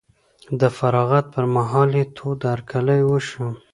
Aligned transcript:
د 0.59 0.61
فراغت 0.77 1.25
پر 1.33 1.45
مهال 1.55 1.89
یې 1.99 2.05
تود 2.17 2.39
هرکلی 2.51 3.01
وشو. 3.05 3.47